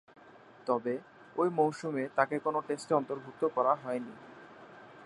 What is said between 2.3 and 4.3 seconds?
কোন টেস্টে অন্তর্ভুক্ত করা হয়নি।